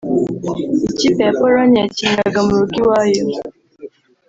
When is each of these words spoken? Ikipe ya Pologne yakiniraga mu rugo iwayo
Ikipe 0.91 1.21
ya 1.27 1.33
Pologne 1.39 1.77
yakiniraga 1.83 2.39
mu 2.45 2.53
rugo 2.59 2.73
iwayo 2.81 3.23